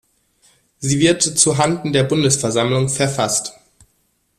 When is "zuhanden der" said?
1.21-2.03